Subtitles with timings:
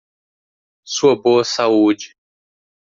[0.83, 2.15] Sua boa saúde.